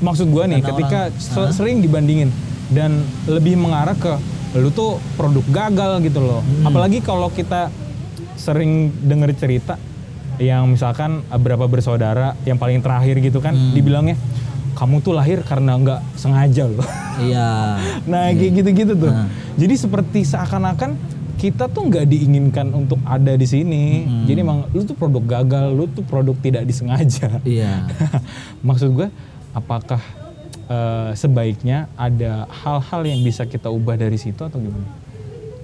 [0.00, 1.00] Maksud gua nih, Karena ketika
[1.36, 2.32] orang- sering dibandingin
[2.70, 2.90] dan
[3.26, 4.16] lebih mengarah ke
[4.54, 6.40] lu tuh produk gagal gitu loh.
[6.40, 6.64] Hmm.
[6.64, 7.68] Apalagi kalau kita
[8.34, 9.76] sering denger cerita
[10.36, 13.76] yang misalkan berapa bersaudara yang paling terakhir gitu kan Hmm.
[13.76, 14.16] dibilangnya
[14.72, 16.86] kamu tuh lahir karena nggak sengaja loh.
[17.20, 17.76] iya
[18.10, 19.12] nah kayak gitu-gitu tuh.
[19.12, 19.28] Nah.
[19.54, 20.96] Jadi seperti seakan-akan
[21.40, 24.04] kita tuh nggak diinginkan untuk ada di sini.
[24.04, 24.28] Hmm.
[24.28, 27.40] Jadi emang lu tuh produk gagal, lu tuh produk tidak disengaja.
[27.42, 27.88] iya
[28.66, 29.08] Maksud gue,
[29.50, 30.04] apakah
[30.68, 34.84] eh, sebaiknya ada hal-hal yang bisa kita ubah dari situ atau gimana?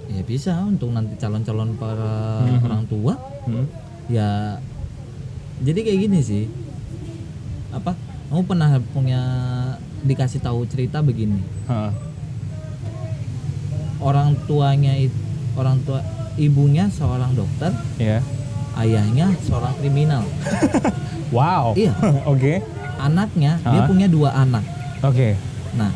[0.07, 2.63] ya bisa untuk nanti calon-calon para Mhm.
[2.63, 3.13] orang tua
[3.43, 3.67] Hmm?
[4.07, 4.55] ya
[5.59, 6.43] jadi kayak gini sih
[7.69, 7.91] apa
[8.25, 9.19] kamu pernah punya
[10.01, 11.91] dikasih tahu cerita begini Ha.
[13.99, 15.26] orang tuanya it-
[15.57, 15.99] orang tua
[16.35, 18.21] ibunya seorang dokter Ya.
[18.77, 20.23] ayahnya seorang kriminal
[21.27, 21.75] Wow.
[21.75, 21.91] Iya.
[22.31, 22.63] Oke.
[22.97, 23.85] anaknya dia Hah?
[23.85, 24.63] punya dua anak
[25.01, 25.35] Oke.
[25.73, 25.91] nah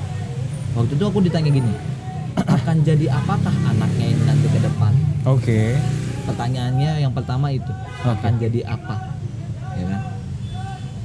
[0.74, 1.72] waktu itu aku ditanya gini
[2.58, 4.94] akan jadi apakah anaknya ini nanti ke depan
[5.24, 5.78] Oke.
[6.26, 7.72] pertanyaannya yang pertama itu
[8.02, 8.12] Oke.
[8.12, 8.96] akan jadi apa
[9.74, 10.02] ya kan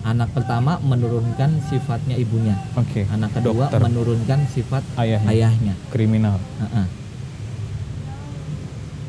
[0.06, 3.08] anak pertama menurunkan sifatnya ibunya Oke.
[3.08, 3.80] anak kedua Dokter.
[3.80, 5.28] menurunkan sifat Ayahnya.
[5.28, 6.36] ayahnya Kriminal.
[6.60, 6.86] Heeh.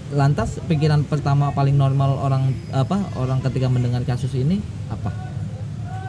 [0.07, 5.11] Lantas pikiran pertama paling normal orang apa orang ketika mendengar kasus ini apa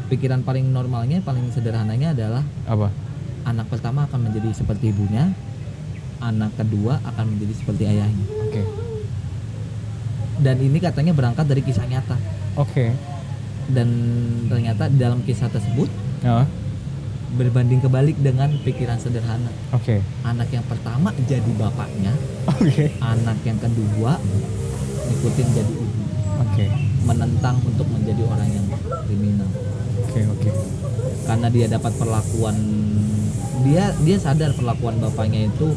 [0.06, 2.94] pikiran paling normalnya paling sederhananya adalah Apa?
[3.42, 5.34] anak pertama akan menjadi seperti ibunya
[6.22, 8.62] anak kedua akan menjadi seperti ayahnya Oke.
[10.46, 12.14] dan ini katanya berangkat dari kisah nyata
[12.54, 12.94] Oke.
[13.70, 13.88] dan
[14.46, 16.42] ternyata dalam kisah tersebut Ya.
[17.30, 20.00] Berbanding kebalik dengan pikiran sederhana Oke.
[20.22, 22.88] anak yang pertama jadi bapaknya Oke.
[22.98, 24.16] anak yang kedua
[25.04, 26.02] ngikutin jadi ibu
[26.40, 26.66] Oke.
[27.04, 28.66] menentang untuk menjadi orang yang
[29.04, 29.48] kriminal
[30.02, 30.20] Oke.
[30.26, 30.50] Oke.
[31.24, 32.56] karena dia dapat perlakuan
[33.60, 35.74] dia dia sadar perlakuan bapaknya itu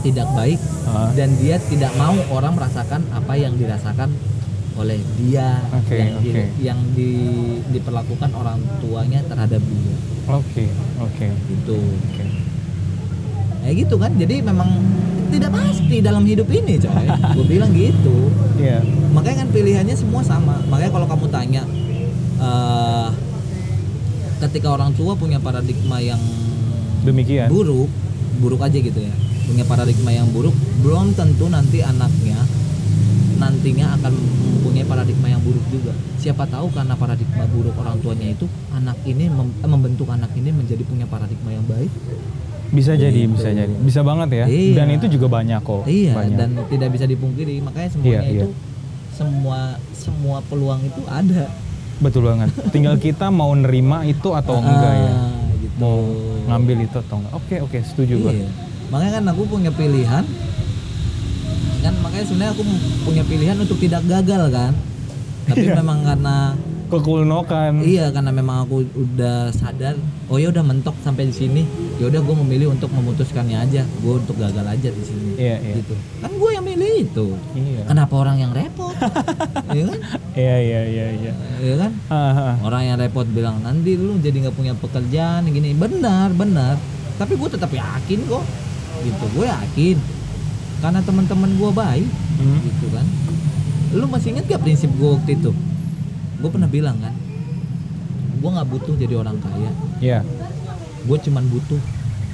[0.00, 1.10] tidak baik Ah.
[1.12, 4.06] dan dia tidak mau orang merasakan apa yang dirasakan
[4.76, 6.42] oleh dia Oke, yang di- oke.
[6.60, 9.96] yang di- diperlakukan orang tuanya terhadap dia
[10.28, 10.68] Oke.
[10.98, 11.26] Oke.
[11.46, 12.24] gitu Oke.
[13.62, 14.68] ya gitu kan jadi memang
[15.26, 18.78] tidak pasti dalam hidup ini coy gue bilang gitu Iya.
[19.10, 21.62] makanya kan pilihannya semua sama makanya kalau kamu tanya
[22.36, 23.08] eh,
[24.38, 26.20] ketika orang tua punya paradigma yang
[27.02, 27.48] Demikian.
[27.48, 27.88] buruk
[28.36, 32.36] buruk aja gitu ya punya paradigma yang buruk belum tentu nanti anaknya
[33.36, 34.12] nantinya akan
[34.86, 39.54] paradigma yang buruk juga siapa tahu karena paradigma buruk orang tuanya itu anak ini mem-
[39.56, 41.90] eh, membentuk anak ini menjadi punya paradigma yang baik
[42.66, 43.30] Bisa jadi, Gitu.
[43.30, 43.70] bisa jadi.
[43.78, 44.44] Bisa banget ya.
[44.44, 44.74] Iya.
[44.74, 45.86] Dan itu juga banyak kok.
[45.86, 46.34] iya banyak.
[46.34, 48.42] dan tidak bisa dipungkiri makanya semuanya Iya, iya.
[48.42, 48.48] itu
[49.12, 49.58] semua
[49.92, 51.46] semua peluang itu ada
[51.96, 52.50] Betul banget.
[52.68, 55.08] Tinggal kita mau nerima itu atau enggak ya.
[55.08, 55.74] Ah, gitu.
[55.78, 55.96] Mau
[56.44, 57.32] ngambil itu atau enggak.
[57.32, 58.14] Oke, oke, setuju.
[58.20, 58.50] Iya.
[58.86, 60.24] Makanya kan aku punya pilihan.
[61.86, 62.62] Kan makanya sebenarnya aku
[63.06, 64.72] punya pilihan untuk tidak gagal kan.
[65.46, 65.78] Tapi Iya.
[65.78, 66.36] memang karena
[66.86, 67.82] Kekulnokan.
[67.82, 69.94] iya karena memang aku udah sadar,
[70.26, 71.62] oh ya udah mentok sampai di sini.
[71.98, 73.86] Ya udah gue memilih untuk memutuskannya aja.
[74.02, 75.38] Gue untuk gagal aja di sini.
[75.38, 75.74] Iya, iya.
[75.78, 75.94] Gitu.
[76.18, 77.26] Kan gue yang milih itu.
[77.54, 77.86] Iya.
[77.86, 78.94] Kenapa orang yang repot?
[79.74, 79.98] Iya kan?
[80.34, 81.32] Iya, iya, iya, iya.
[81.58, 81.92] Iya kan?
[82.06, 82.54] Ah, ah.
[82.62, 85.70] Orang yang repot bilang nanti lu jadi nggak punya pekerjaan gini.
[85.74, 86.78] Benar, benar.
[87.14, 88.42] Tapi gue tetap yakin kok.
[89.02, 89.96] Gitu, gue yakin.
[90.76, 92.58] Karena teman-teman gue baik, Hmm.
[92.60, 93.06] gitu kan.
[93.92, 95.50] Lu masih inget gak prinsip gue waktu itu?
[96.36, 97.14] Gue pernah bilang kan,
[98.36, 99.70] gue nggak butuh jadi orang kaya.
[99.98, 100.20] Iya.
[101.02, 101.80] Gue cuman butuh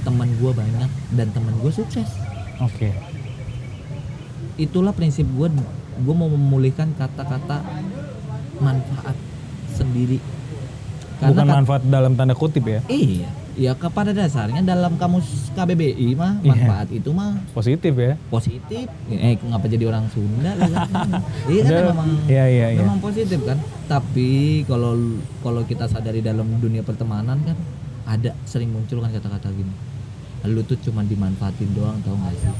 [0.02, 2.10] teman gue banyak dan teman gue sukses.
[2.58, 2.90] Oke.
[4.54, 5.48] Itulah prinsip gue.
[5.94, 7.62] Gue mau memulihkan kata-kata
[8.58, 9.16] manfaat
[9.68, 10.18] sendiri
[11.14, 12.80] Karena Bukan kan- manfaat dalam tanda kutip ya.
[12.86, 16.48] Iya, ya kepada dasarnya dalam kamus KBBI mah Iya.
[16.48, 18.16] manfaat itu mah Positif ya.
[18.26, 18.88] positif.
[19.08, 20.88] Eh ngapa jadi orang Sunda lu kan?
[21.46, 21.84] iya kan Udah.
[21.90, 22.80] memang Iya, iya, iya.
[22.80, 23.60] memang positif kan.
[23.86, 24.30] Tapi
[24.64, 24.96] kalau
[25.38, 27.56] kalau kita sadari dalam dunia pertemanan kan
[28.04, 29.72] ada sering muncul kan kata-kata gini.
[30.42, 32.50] Lu tuh cuma dimanfaatin doang tau gak sih?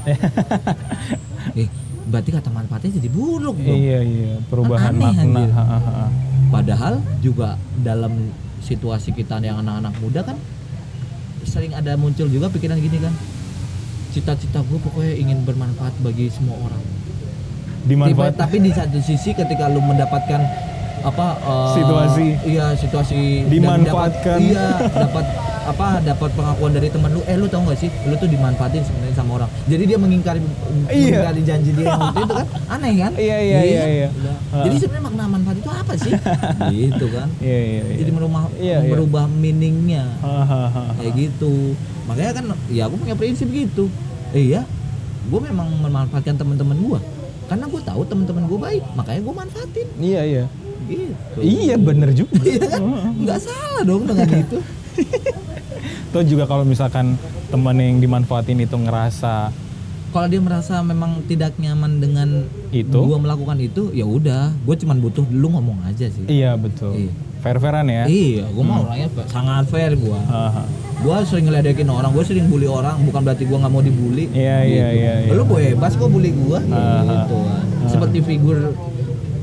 [1.57, 1.67] eh,
[2.05, 3.75] berarti kata manfaatnya jadi buruk dong.
[3.75, 5.23] Iya iya, perubahan Aneh, makna.
[5.41, 5.49] anjir.
[5.51, 6.05] Ha, ha, ha.
[6.47, 8.29] Padahal juga dalam
[8.61, 10.37] situasi kita yang anak-anak muda kan
[11.45, 13.13] sering ada muncul juga pikiran gini kan.
[14.09, 16.83] Cita-cita gue pokoknya ingin bermanfaat bagi semua orang.
[17.83, 18.31] Dimanfaat.
[18.31, 20.41] Tiba- tapi di satu sisi ketika lu mendapatkan
[21.03, 22.27] apa eh, Situasi.
[22.47, 24.39] iya situasi Dimanfaatkan.
[24.39, 25.25] dapat- iya dapat
[25.63, 29.15] apa dapat pengakuan dari teman lu eh lu tau gak sih lu tuh dimanfaatin sebenarnya
[29.15, 29.49] sama orang.
[29.65, 30.39] Jadi dia mengingkari
[30.87, 31.23] Iya.
[31.23, 33.11] mengingkari janji dia yang itu kan aneh kan?
[33.15, 34.07] Iya, iya, iya, iya.
[34.51, 34.57] Ha.
[34.67, 36.11] jadi sebenarnya makna manfaat itu apa sih?
[36.75, 37.27] Gitu kan.
[37.39, 37.95] Iya iya iya.
[37.97, 38.89] jadi merubah Iya, iya.
[38.91, 40.03] merubah meaningnya.
[40.95, 41.73] Kayak gitu.
[42.03, 43.87] Makanya kan ya aku punya prinsip gitu.
[44.35, 44.61] Eh, iya
[45.23, 46.99] gue memang memanfaatkan teman-teman gue
[47.47, 49.87] karena gue tahu teman-teman gue baik makanya gue manfaatin.
[49.95, 50.45] Iya iya.
[50.83, 51.39] gitu.
[51.39, 52.35] Iya bener juga.
[52.43, 52.81] Iya kan?
[53.15, 54.59] Nggak salah dong dengan itu
[56.13, 57.17] Tuh juga kalau misalkan
[57.49, 59.53] temen yang dimanfaatin itu ngerasa
[60.13, 63.01] kalau dia merasa memang tidak nyaman dengan Itu?
[63.01, 66.93] gue melakukan itu ya udah gue cuman butuh lu ngomong aja sih iya betul.
[66.93, 67.11] Iya.
[67.41, 68.07] Fair-fairan ya.
[68.07, 70.63] iya gue mau orangnya sangat fair ha.
[71.03, 74.57] gue sering ngeledekin orang gue sering bully orang bukan berarti gue nggak mau dibully Iya,
[74.63, 75.31] iya, iya, iya.
[75.35, 77.37] lu bebas kok bully gue Ah, gitu
[77.91, 78.71] seperti figur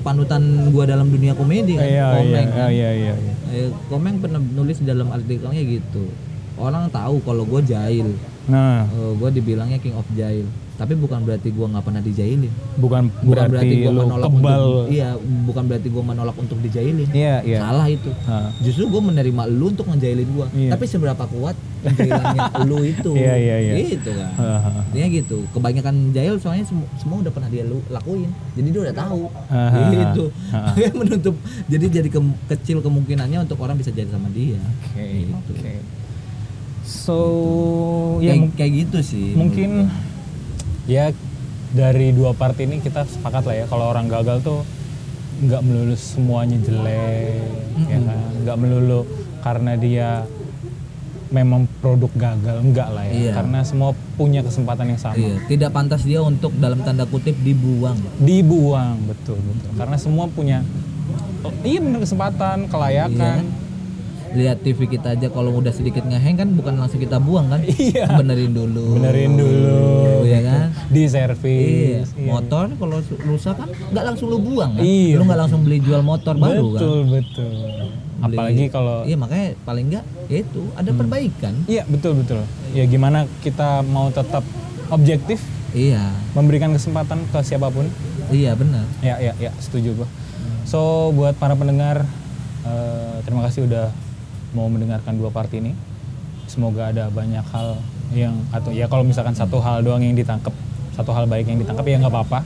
[0.00, 2.70] panutan gue dalam dunia komedi kan Iya iya kan.
[2.72, 3.14] iya iya.
[3.20, 3.29] iya.
[3.50, 6.06] Eh, komeng pernah nulis di dalam artikelnya gitu.
[6.54, 8.14] Orang tahu kalau gue jahil.
[8.46, 10.46] Nah, gue dibilangnya king of jahil
[10.80, 14.60] tapi bukan berarti gue nggak pernah dijailin bukan, bukan berarti, gua lu menolak kebal.
[14.64, 15.08] untuk, iya
[15.44, 17.58] bukan berarti gue menolak untuk dijailin Iya iya.
[17.60, 18.48] salah itu Ha.
[18.58, 20.70] justru gue menerima lu untuk ngejailin gue Iya.
[20.72, 23.72] tapi seberapa kuat jailannya lu itu Iya, iya, iya.
[23.90, 24.30] gitu kan.
[24.88, 28.96] Intinya gitu kebanyakan jahil soalnya semua, semua udah pernah dia lu lakuin jadi dia udah
[28.98, 30.24] tahu Ah, gitu.
[30.50, 31.34] Makanya menutup
[31.66, 34.56] jadi jadi ke- kecil kemungkinannya untuk orang bisa jadi sama dia
[34.88, 35.52] Oke Gitu.
[35.52, 35.72] oke.
[36.82, 37.16] So
[38.18, 39.86] ya kayak, kayak gitu sih mungkin
[40.84, 41.12] ya
[41.70, 44.60] dari dua part ini kita sepakat lah ya kalau orang gagal tuh
[45.40, 47.40] nggak melulu semuanya jelek
[47.88, 48.18] ya kan?
[48.44, 49.00] Nggak melulu
[49.40, 50.08] karena dia
[51.30, 53.14] memang produk gagal enggak lah ya.
[53.14, 53.32] Iya.
[53.38, 55.16] karena semua punya kesempatan yang sama.
[55.16, 57.96] Iya tidak pantas dia untuk dalam tanda kutip dibuang.
[58.18, 59.70] Dibuang betul betul.
[59.78, 60.66] Karena semua punya
[61.46, 63.46] oh, iya bener kesempatan kelayakan
[64.32, 68.06] lihat TV kita aja kalau udah sedikit ngeheng kan bukan langsung kita buang kan Iya.
[68.14, 72.30] benerin dulu benerin dulu Iya kan di servis Iya.
[72.30, 74.82] motor kalau rusak kan nggak langsung lu buang kan?
[74.82, 75.14] Iya.
[75.14, 76.78] Lu nggak langsung beli jual motor baru kan?
[76.78, 77.52] betul betul
[78.20, 81.54] Beli- apalagi kalau Iya makanya paling nggak ya itu ada perbaikan.
[81.64, 82.40] Iya betul betul.
[82.70, 84.46] Ya gimana kita mau tetap
[84.88, 87.86] objektif Iya, memberikan kesempatan ke siapa pun.
[88.28, 88.82] iya benar.
[89.00, 90.08] Ya ya ya setuju gua.
[90.64, 90.78] So
[91.10, 92.02] buat para pendengar
[92.62, 93.90] eh, terima kasih udah
[94.56, 95.74] mau mendengarkan dua part ini.
[96.50, 97.78] Semoga ada banyak hal
[98.10, 100.50] yang atau ya kalau misalkan satu hal doang yang ditangkap
[100.98, 102.40] satu hal baik yang ditangkap ya nggak apa-apa.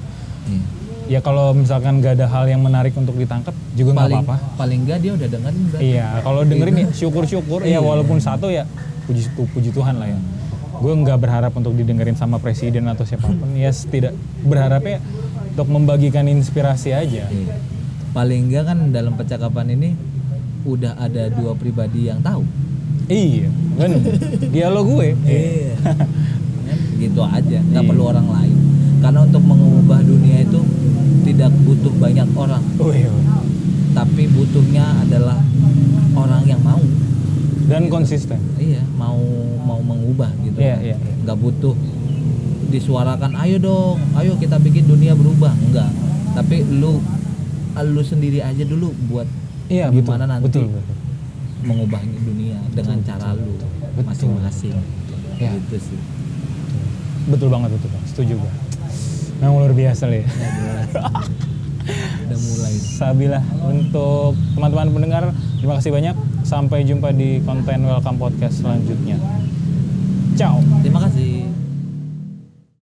[0.45, 0.63] Iya.
[1.05, 4.37] Ya kalau misalkan gak ada hal yang menarik untuk ditangkap juga nggak apa-apa.
[4.57, 5.85] paling nggak dia udah dengerin berarti.
[5.85, 8.65] Iya, kalau dengerin ya syukur-syukur ya walaupun satu ya
[9.05, 10.19] puji puji Tuhan lah ya.
[10.81, 13.53] Gue nggak berharap untuk didengerin sama presiden atau siapa pun.
[13.53, 14.17] ya tidak
[14.49, 15.05] berharapnya
[15.53, 17.29] untuk membagikan inspirasi aja.
[17.29, 17.57] Iya.
[18.17, 19.93] Paling nggak kan dalam percakapan ini
[20.65, 22.45] udah ada dua pribadi yang tahu.
[23.09, 24.01] Iya, bener.
[24.49, 25.09] Dialog gue.
[25.29, 25.77] Iya.
[26.65, 28.57] Kan gitu aja, nggak perlu orang lain.
[29.05, 30.61] Karena untuk mengubah dunia itu
[31.29, 33.27] tidak butuh banyak orang, Wih, wih.
[33.93, 35.37] tapi butuhnya adalah
[36.17, 36.81] orang yang mau.
[37.69, 38.41] Dan konsisten.
[38.57, 39.21] Iya, mau
[39.61, 40.57] mau mengubah gitu.
[40.57, 41.15] Iya, iya, iya.
[41.29, 41.77] Nggak butuh
[42.73, 45.53] disuarakan, ayo dong, ayo kita bikin dunia berubah.
[45.53, 45.93] Enggak.
[46.33, 47.05] Tapi lu
[47.75, 49.29] lu sendiri aja dulu buat
[49.67, 50.05] Iya, betul.
[50.05, 50.97] gimana nanti Betul, betul.
[51.65, 53.57] mengubah dunia dengan cara lu
[53.97, 54.05] Betul.
[54.05, 54.77] masing-masing.
[55.41, 55.51] Iya.
[55.57, 56.01] Gitu sih.
[57.25, 58.09] Betul banget betul banget.
[58.13, 58.53] Setuju gue.
[59.41, 60.21] Memang luar biasa ya.
[60.21, 60.91] Ya, jelas.
[62.25, 62.75] Udah mulai.
[62.77, 65.25] Sabilah untuk teman-teman pendengar,
[65.59, 66.17] terima kasih banyak.
[66.45, 69.17] Sampai jumpa di konten Welcome Podcast selanjutnya.
[70.35, 70.61] Ciao.
[70.81, 71.44] Terima kasih.